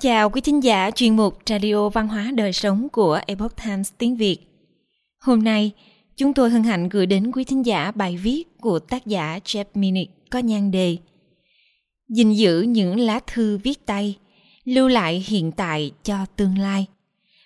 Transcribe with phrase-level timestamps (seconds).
[0.00, 4.16] chào quý thính giả chuyên mục Radio Văn hóa Đời Sống của Epoch Times tiếng
[4.16, 4.38] Việt.
[5.20, 5.70] Hôm nay,
[6.16, 9.64] chúng tôi hân hạnh gửi đến quý thính giả bài viết của tác giả Jeff
[9.74, 10.96] Minnick có nhan đề
[12.08, 14.18] gìn giữ những lá thư viết tay,
[14.64, 16.86] lưu lại hiện tại cho tương lai.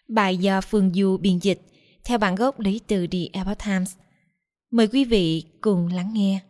[0.08, 1.60] Bài do Phương Du biên dịch
[2.04, 3.94] theo bản gốc lấy từ The Epoch Times.
[4.70, 6.40] Mời quý vị cùng lắng nghe.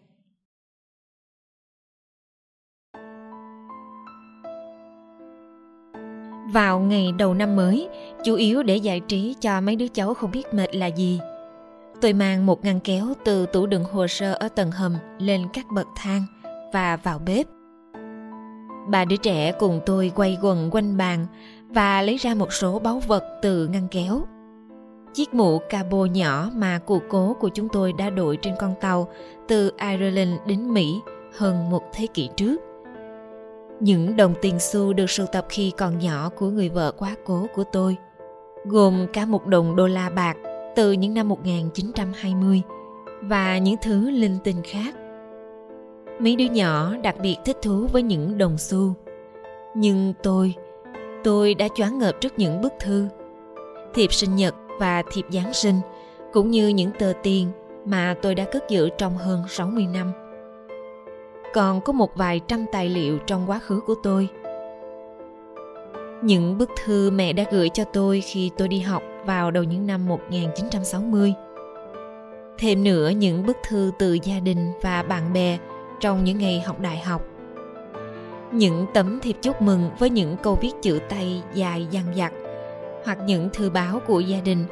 [6.51, 7.89] Vào ngày đầu năm mới,
[8.25, 11.21] chủ yếu để giải trí cho mấy đứa cháu không biết mệt là gì.
[12.01, 15.67] Tôi mang một ngăn kéo từ tủ đựng hồ sơ ở tầng hầm lên các
[15.75, 16.23] bậc thang
[16.73, 17.47] và vào bếp–
[18.87, 21.27] Ba đứa trẻ cùng tôi quay quần quanh bàn
[21.69, 24.23] và lấy ra một số báu vật từ ngăn kéo.
[25.15, 29.09] Chiếc mũ cabo nhỏ mà cụ cố của chúng tôi đã đội trên con tàu
[29.49, 31.01] từ Ireland đến Mỹ
[31.37, 32.57] hơn một thế kỷ trước.
[33.83, 37.47] Những đồng tiền xu được sưu tập khi còn nhỏ của người vợ quá cố
[37.55, 37.97] của tôi,
[38.65, 40.37] gồm cả một đồng đô la bạc
[40.77, 42.63] từ những năm 1920
[43.23, 44.95] và những thứ linh tinh khác
[46.21, 48.95] mấy đứa nhỏ đặc biệt thích thú với những đồng xu
[49.75, 50.55] nhưng tôi
[51.25, 53.09] tôi đã choáng ngợp trước những bức thư
[53.95, 55.77] thiệp sinh nhật và thiệp giáng sinh
[56.33, 57.49] cũng như những tờ tiền
[57.85, 60.13] mà tôi đã cất giữ trong hơn 60 năm.
[61.55, 64.29] Còn có một vài trăm tài liệu trong quá khứ của tôi.
[66.23, 69.87] Những bức thư mẹ đã gửi cho tôi khi tôi đi học vào đầu những
[69.87, 71.35] năm 1960.
[72.59, 75.59] Thêm nữa những bức thư từ gia đình và bạn bè
[76.01, 77.23] trong những ngày học đại học
[78.53, 82.33] những tấm thiệp chúc mừng với những câu viết chữ tay dài dằng dặc,
[83.05, 84.65] hoặc những thư báo của gia đình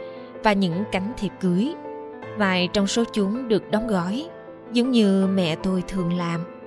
[0.43, 1.75] và những cánh thiệp cưới
[2.39, 4.29] vài trong số chúng được đóng gói,
[4.73, 6.60] giống như mẹ tôi thường làm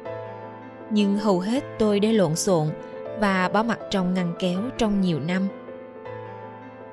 [0.93, 2.67] nhưng hầu hết tôi để lộn xộn
[3.19, 5.47] và bỏ mặt trong ngăn kéo trong nhiều năm.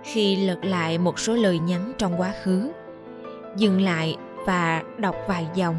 [0.03, 2.71] Khi lật lại một số lời nhắn trong quá khứ,
[3.57, 4.17] dừng lại
[4.47, 5.77] và đọc vài dòng,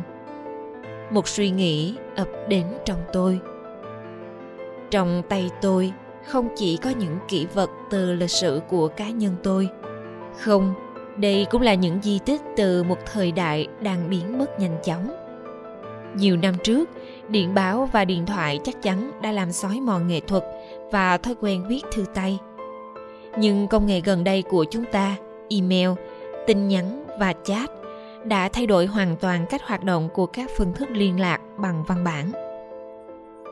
[1.11, 3.39] một suy nghĩ ập đến trong tôi.
[4.91, 5.93] Trong tay tôi
[6.27, 9.69] không chỉ có những kỷ vật từ lịch sử của cá nhân tôi.
[10.39, 10.73] Không,
[11.17, 15.11] đây cũng là những di tích từ một thời đại đang biến mất nhanh chóng.
[16.15, 16.89] Nhiều năm trước
[17.31, 20.43] điện báo và điện thoại chắc chắn đã làm xói mòn nghệ thuật
[20.91, 22.39] và thói quen viết thư tay.
[23.37, 25.15] Nhưng công nghệ gần đây của chúng ta,
[25.49, 25.89] email,
[26.47, 27.71] tin nhắn và chat
[28.23, 31.83] đã thay đổi hoàn toàn cách hoạt động của các phương thức liên lạc bằng
[31.87, 32.31] văn bản.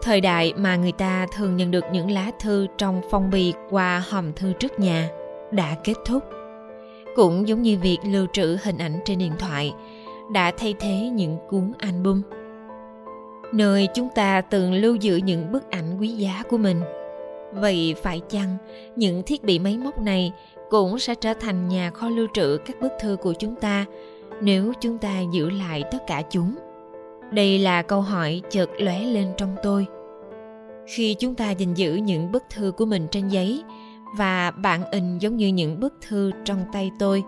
[0.01, 4.03] Thời đại mà người ta thường nhận được những lá thư trong phong bì qua
[4.09, 5.09] hòm thư trước nhà
[5.51, 6.23] đã kết thúc.
[7.15, 9.73] Cũng giống như việc lưu trữ hình ảnh trên điện thoại,
[10.31, 12.21] đã thay thế những cuốn album
[13.53, 16.81] nơi chúng ta từng lưu giữ những bức ảnh quý giá của mình.
[17.53, 18.57] Vậy phải chăng
[18.95, 20.31] những thiết bị máy móc này
[20.69, 23.85] cũng sẽ trở thành nhà kho lưu trữ các bức thư của chúng ta
[24.41, 26.55] nếu chúng ta giữ lại tất cả chúng?
[27.31, 29.85] Đây là câu hỏi chợt lóe lên trong tôi.
[30.87, 33.63] Khi chúng ta gìn giữ những bức thư của mình trên giấy
[34.17, 37.23] và bản in giống như những bức thư trong tay tôi,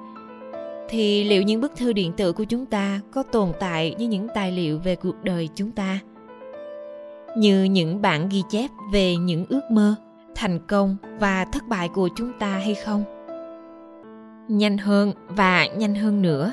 [0.90, 4.28] thì liệu những bức thư điện tử của chúng ta có tồn tại như những
[4.36, 6.00] tài liệu về cuộc đời chúng ta?
[7.38, 9.96] Như những bản ghi chép về những ước mơ,
[10.36, 13.03] thành công và thất bại của chúng ta hay không?
[14.47, 16.52] Nhanh hơn và nhanh hơn nữa.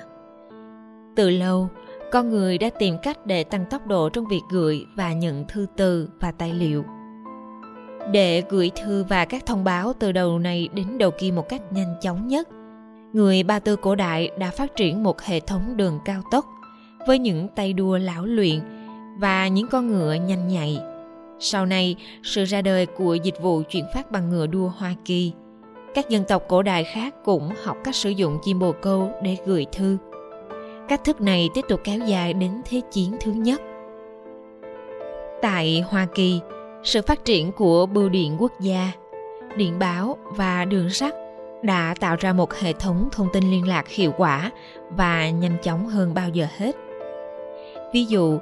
[1.16, 1.68] Từ lâu,
[2.12, 5.66] con người đã tìm cách để tăng tốc độ trong việc gửi và nhận thư
[5.76, 6.84] từ và tài liệu.
[8.12, 11.72] Để gửi thư và các thông báo từ đầu này đến đầu kia một cách
[11.72, 12.48] nhanh chóng nhất,
[13.12, 16.46] người ba tư cổ đại đã phát triển một hệ thống đường cao tốc
[17.06, 18.60] với những tay đua lão luyện
[19.18, 20.80] và những con ngựa nhanh nhạy
[21.38, 25.32] sau này sự ra đời của dịch vụ chuyển phát bằng ngựa đua hoa kỳ
[25.94, 29.36] các dân tộc cổ đại khác cũng học cách sử dụng chim bồ câu để
[29.46, 29.98] gửi thư
[30.88, 33.60] Cách thức này tiếp tục kéo dài đến Thế chiến thứ nhất.
[35.42, 36.40] Tại Hoa Kỳ,
[36.82, 38.92] sự phát triển của bưu điện quốc gia,
[39.56, 41.14] điện báo và đường sắt
[41.62, 44.50] đã tạo ra một hệ thống thông tin liên lạc hiệu quả
[44.90, 46.76] và nhanh chóng hơn bao giờ hết.
[47.92, 48.38] Ví dụ,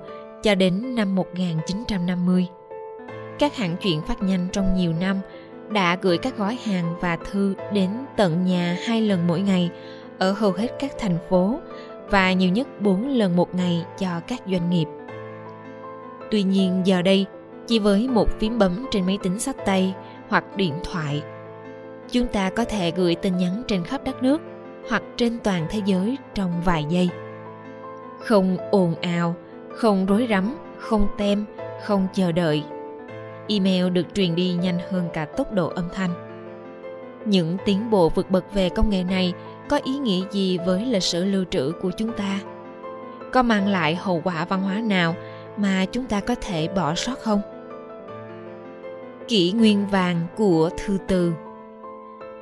[0.47, 2.47] cho đến năm 1950,
[3.39, 5.21] các hãng chuyển phát nhanh trong nhiều năm
[5.71, 9.71] đã gửi các gói hàng và thư đến tận nhà hai lần mỗi ngày
[10.19, 11.59] ở hầu hết các thành phố
[12.11, 14.87] và nhiều nhất 4 lần một ngày cho các doanh nghiệp.
[16.31, 17.27] Tuy nhiên giờ đây,
[17.67, 19.95] chỉ với một phím bấm trên máy tính sách tay
[20.29, 21.23] hoặc điện thoại,
[22.11, 24.41] chúng ta có thể gửi tin nhắn trên khắp đất nước
[24.91, 27.09] hoặc trên toàn thế giới trong vài giây.
[28.25, 29.35] Không ồn ào,
[29.77, 31.45] không rối rắm, không tem,
[31.85, 32.65] không chờ đợi.
[33.49, 36.11] email được truyền đi nhanh hơn cả tốc độ âm thanh.
[37.25, 39.33] Những tiến bộ vượt bậc về công nghệ này
[39.69, 42.41] có ý nghĩa gì với lịch sử lưu trữ của chúng ta?
[43.33, 45.15] Có mang lại hậu quả văn hóa nào
[45.57, 47.41] mà chúng ta có thể bỏ sót không?
[49.29, 51.33] Kỷ nguyên vàng của thư từ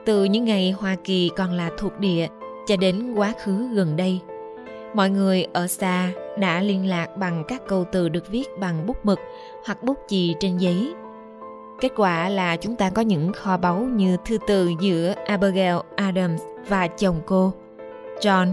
[0.06, 2.28] Từ những ngày Hoa Kỳ còn là thuộc địa
[2.66, 4.20] cho đến quá khứ gần đây,
[4.94, 8.96] mọi người ở xa đã liên lạc bằng các câu từ được viết bằng bút
[9.06, 9.20] mực
[9.66, 10.94] hoặc bút chì trên giấy.
[11.80, 16.42] Kết quả là chúng ta có những kho báu như thư từ giữa Abigail Adams
[16.68, 17.52] và chồng cô,
[18.20, 18.52] John,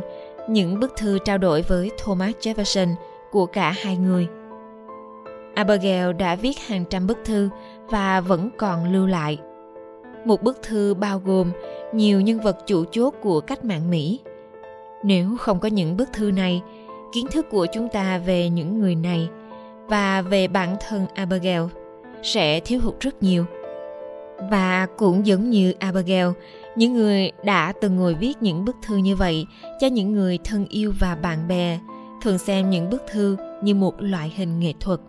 [0.49, 2.95] những bức thư trao đổi với Thomas Jefferson
[3.31, 4.27] của cả hai người.
[5.55, 7.49] Abigail đã viết hàng trăm bức thư
[7.89, 9.39] và vẫn còn lưu lại.
[10.25, 11.51] Một bức thư bao gồm
[11.93, 14.19] nhiều nhân vật chủ chốt của cách mạng Mỹ.
[15.03, 16.61] Nếu không có những bức thư này,
[17.13, 19.29] kiến thức của chúng ta về những người này
[19.87, 21.61] và về bản thân Abigail
[22.23, 23.45] sẽ thiếu hụt rất nhiều.
[24.51, 26.27] Và cũng giống như Abigail,
[26.75, 29.45] những người đã từng ngồi viết những bức thư như vậy
[29.79, 31.79] cho những người thân yêu và bạn bè
[32.21, 34.99] thường xem những bức thư như một loại hình nghệ thuật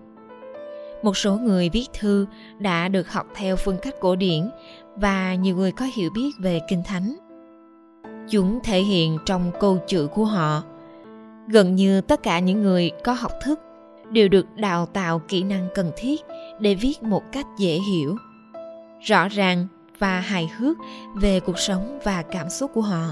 [1.02, 2.26] một số người viết thư
[2.58, 4.50] đã được học theo phương cách cổ điển
[4.96, 7.16] và nhiều người có hiểu biết về kinh thánh
[8.28, 10.62] chúng thể hiện trong câu chữ của họ.
[11.48, 13.60] Gần như tất cả những người có học thức
[14.10, 16.20] đều được đào tạo kỹ năng cần thiết
[16.60, 18.16] để viết một cách dễ hiểu,
[19.00, 19.66] rõ ràng
[19.98, 20.76] và hài hước
[21.14, 23.10] về cuộc sống và cảm xúc của họ.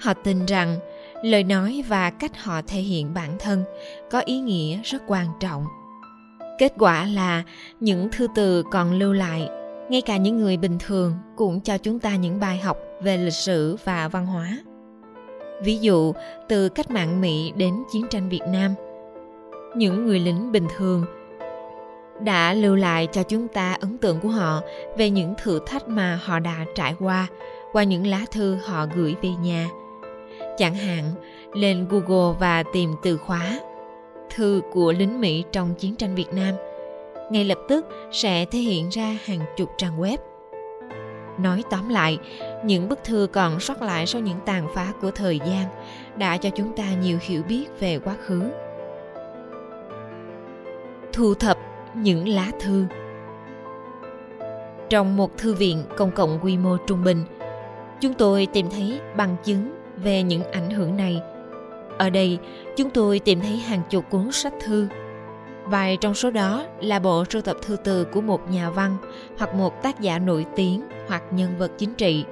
[0.00, 0.78] Họ tin rằng
[1.22, 3.64] lời nói và cách họ thể hiện bản thân
[4.10, 5.64] có ý nghĩa rất quan trọng.
[6.58, 7.42] Kết quả là
[7.80, 9.48] những thư từ còn lưu lại,
[9.90, 13.32] ngay cả những người bình thường cũng cho chúng ta những bài học về lịch
[13.32, 14.58] sử và văn hóa.
[15.62, 16.12] Ví dụ,
[16.48, 18.74] từ cách mạng mỹ đến chiến tranh việt nam,
[19.76, 21.04] những người lính bình thường
[22.20, 24.60] đã lưu lại cho chúng ta ấn tượng của họ
[24.96, 27.26] về những thử thách mà họ đã trải qua
[27.72, 29.68] qua những lá thư họ gửi về nhà.
[30.56, 31.04] Chẳng hạn,
[31.54, 33.60] lên google và tìm từ khóa
[34.34, 36.54] thư của lính mỹ trong chiến tranh việt nam,
[37.30, 40.16] ngay lập tức sẽ thể hiện ra hàng chục trang web.
[41.38, 42.18] Nói tóm lại
[42.64, 45.64] những bức thư còn sót lại sau những tàn phá của thời gian
[46.16, 48.42] đã cho chúng ta nhiều hiểu biết về quá khứ.
[51.12, 51.58] Thu thập
[51.94, 52.84] những lá thư.
[54.90, 57.24] Trong một thư viện công cộng quy mô trung bình,
[58.00, 61.22] chúng tôi tìm thấy bằng chứng về những ảnh hưởng này.
[61.98, 62.38] Ở đây,
[62.76, 64.88] chúng tôi tìm thấy hàng chục cuốn sách thư.
[65.64, 68.96] Vài trong số đó là bộ sưu tập thư từ của một nhà văn
[69.38, 72.24] hoặc một tác giả nổi tiếng hoặc nhân vật chính trị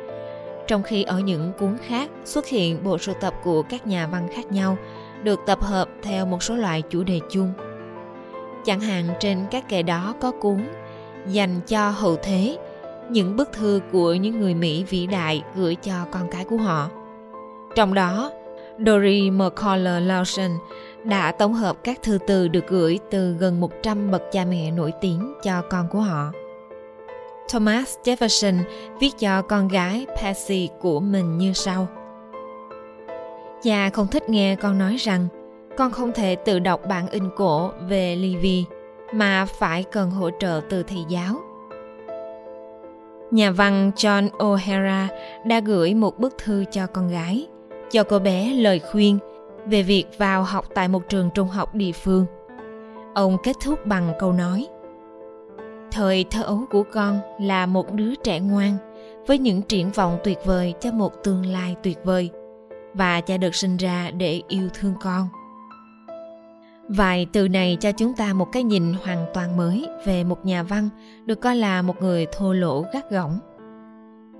[0.67, 4.29] trong khi ở những cuốn khác xuất hiện bộ sưu tập của các nhà văn
[4.35, 4.77] khác nhau,
[5.23, 7.53] được tập hợp theo một số loại chủ đề chung
[8.65, 10.67] chẳng hạn trên các kệ đó có cuốn
[11.27, 12.59] dành cho hậu thế,
[13.11, 16.89] những bức thư của những người mỹ vĩ đại gửi cho con cái của họ
[17.77, 18.31] trong đó,
[18.87, 20.59] Dory McCullough Lawson
[21.05, 24.93] đã tổng hợp các thư từ được gửi từ gần 100 bậc cha mẹ nổi
[25.01, 26.33] tiếng cho con của họ.
[27.49, 28.59] Thomas Jefferson
[29.01, 31.89] viết cho con gái Patsy của mình như sau.
[33.63, 35.29] Cha không thích nghe con nói rằng
[35.77, 38.65] con không thể tự đọc bản in cổ về Livy
[39.13, 41.35] mà phải cần hỗ trợ từ thầy giáo.
[43.31, 45.07] Nhà văn John O'Hara
[45.45, 47.47] đã gửi một bức thư cho con gái,
[47.91, 49.19] cho cô bé lời khuyên
[49.67, 52.27] về việc vào học tại một trường trung học địa phương.
[53.15, 54.67] Ông kết thúc bằng câu nói
[55.97, 58.77] Thời thơ ấu của con là một đứa trẻ ngoan,
[59.27, 62.31] với những triển vọng tuyệt vời cho một tương lai tuyệt vời
[62.95, 65.29] và cha được sinh ra để yêu thương con.
[66.89, 70.63] Vài từ này cho chúng ta một cái nhìn hoàn toàn mới về một nhà
[70.63, 70.89] văn
[71.27, 73.39] được coi là một người thô lỗ gắt gỏng.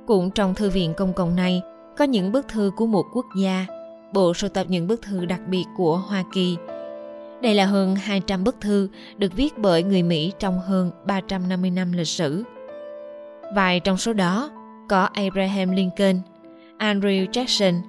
[0.07, 1.63] Cũng trong thư viện công cộng này,
[1.97, 3.67] có những bức thư của một quốc gia,
[4.15, 6.57] bộ sưu tập những bức thư đặc biệt của Hoa Kỳ.
[7.43, 11.93] Đây là hơn 200 bức thư được viết bởi người Mỹ trong hơn 350 năm
[11.93, 12.45] lịch sử.
[13.55, 14.51] Vài trong số đó
[14.89, 16.21] có Abraham Lincoln,
[16.79, 17.81] Andrew Jackson,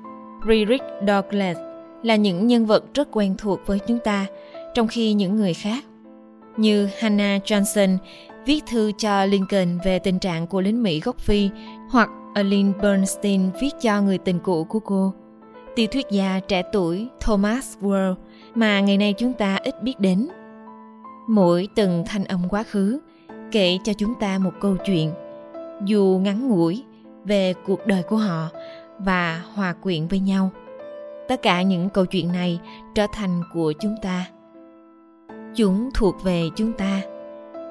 [0.41, 1.59] Frederick Douglass
[2.03, 4.25] là những nhân vật rất quen thuộc với chúng ta,
[4.73, 5.83] trong khi những người khác
[6.57, 7.97] như Hannah Johnson
[8.45, 11.49] viết thư cho Lincoln về tình trạng của lính Mỹ gốc Phi
[11.89, 15.13] hoặc Aline Bernstein viết cho người tình cũ của cô
[15.75, 18.15] tiểu thuyết gia trẻ tuổi Thomas World
[18.57, 20.27] mà ngày nay chúng ta ít biết đến.
[21.27, 22.99] Mỗi từng thanh âm quá khứ
[23.51, 25.11] kể cho chúng ta một câu chuyện,
[25.85, 26.83] dù ngắn ngủi,
[27.23, 28.49] về cuộc đời của họ
[28.99, 30.49] và hòa quyện với nhau.
[31.27, 32.59] Tất cả những câu chuyện này
[32.95, 34.25] trở thành của chúng ta.
[35.55, 37.01] Chúng thuộc về chúng ta.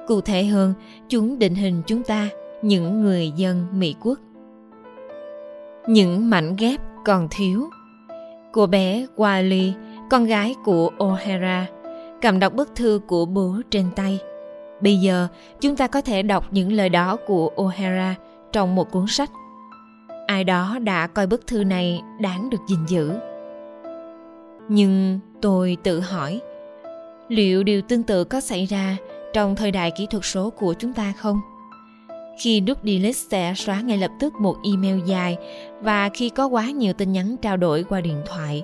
[0.07, 0.73] Cụ thể hơn,
[1.09, 2.29] chúng định hình chúng ta,
[2.61, 4.19] những người dân Mỹ quốc.
[5.87, 7.69] Những mảnh ghép còn thiếu.
[8.51, 9.71] Cô bé Wiley,
[10.09, 11.63] con gái của O'Hara,
[12.21, 14.19] cầm đọc bức thư của bố trên tay.
[14.81, 15.27] Bây giờ,
[15.61, 18.13] chúng ta có thể đọc những lời đó của O'Hara
[18.51, 19.31] trong một cuốn sách.
[20.27, 23.11] Ai đó đã coi bức thư này đáng được gìn giữ.
[24.69, 26.41] Nhưng tôi tự hỏi,
[27.27, 28.97] liệu điều tương tự có xảy ra
[29.33, 31.41] trong thời đại kỹ thuật số của chúng ta không?
[32.39, 35.37] Khi nút delete sẽ xóa ngay lập tức một email dài
[35.81, 38.63] và khi có quá nhiều tin nhắn trao đổi qua điện thoại.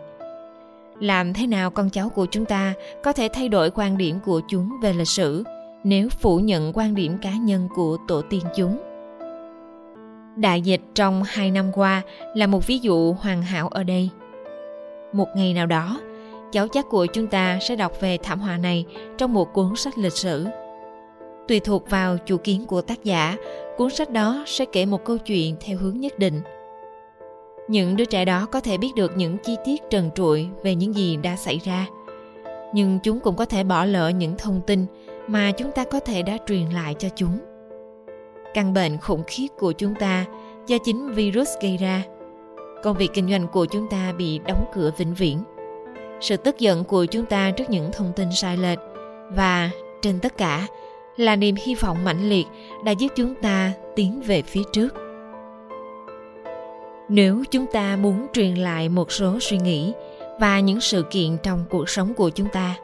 [1.00, 2.74] Làm thế nào con cháu của chúng ta
[3.04, 5.44] có thể thay đổi quan điểm của chúng về lịch sử
[5.84, 8.78] nếu phủ nhận quan điểm cá nhân của tổ tiên chúng?
[10.36, 12.02] Đại dịch trong hai năm qua
[12.36, 14.10] là một ví dụ hoàn hảo ở đây.
[15.14, 16.00] Một ngày nào đó,
[16.52, 18.86] cháu chắc của chúng ta sẽ đọc về thảm họa này
[19.18, 20.46] trong một cuốn sách lịch sử.
[21.48, 23.38] Tùy thuộc vào chủ kiến của tác giả,
[23.78, 26.42] cuốn sách đó sẽ kể một câu chuyện theo hướng nhất định.
[27.67, 30.96] Những đứa trẻ đó có thể biết được những chi tiết trần trụi về những
[30.96, 31.88] gì đã xảy ra,
[32.74, 34.86] nhưng chúng cũng có thể bỏ lỡ những thông tin
[35.27, 37.38] mà chúng ta có thể đã truyền lại cho chúng.
[38.53, 40.25] Căn bệnh khủng khiếp của chúng ta
[40.67, 42.03] do chính virus gây ra.
[42.84, 45.43] Công việc kinh doanh của chúng ta bị đóng cửa vĩnh viễn.
[46.22, 48.79] Sự tức giận của chúng ta trước những thông tin sai lệch
[49.29, 49.70] và
[50.01, 50.67] trên tất cả
[51.17, 52.48] là niềm hy vọng mãnh liệt
[52.86, 55.03] đã giúp chúng ta tiến về phía trước
[57.10, 59.94] nếu chúng ta muốn truyền lại một số suy nghĩ
[60.40, 62.76] và những sự kiện trong cuộc sống của chúng ta,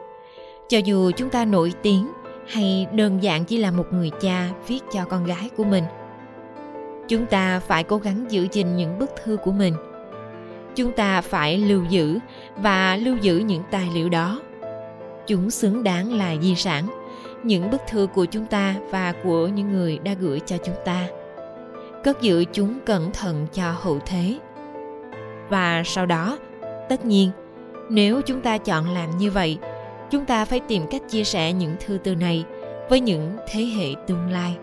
[0.68, 2.08] cho dù chúng ta nổi tiếng
[2.46, 5.84] hay đơn giản chỉ là một người cha viết cho con gái của mình,
[7.08, 9.74] chúng ta phải cố gắng giữ gìn những bức thư của mình.
[10.74, 12.18] Chúng ta phải lưu giữ
[12.56, 14.40] và lưu giữ những tài liệu đó.
[15.26, 16.86] Chúng xứng đáng là di sản,
[17.42, 21.08] những bức thư của chúng ta và của những người đã gửi cho chúng ta
[22.04, 24.38] cất giữ chúng cẩn thận cho hậu thế.
[25.48, 26.38] Và sau đó
[26.88, 27.30] tất nhiên
[27.90, 29.58] nếu chúng ta chọn làm như vậy
[30.10, 32.44] chúng ta phải tìm cách chia sẻ những thư từ này
[32.88, 34.56] với những thế hệ tương lai.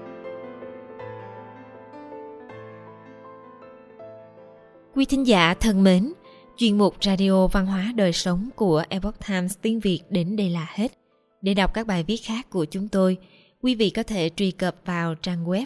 [4.95, 6.13] Quý thính giả thân mến
[6.57, 10.67] chuyên mục radio văn hóa đời sống của epoch times tiếng việt đến đây là
[10.69, 10.91] hết.
[11.41, 13.17] Để đọc các bài viết khác của chúng tôi,
[13.61, 15.65] quý vị có thể truy cập vào trang web